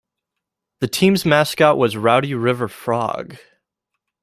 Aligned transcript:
The 0.79 0.87
team's 0.87 1.25
mascot 1.25 1.77
was 1.77 1.95
Rowdy 1.95 2.33
River 2.33 2.67
Frog. 2.67 3.37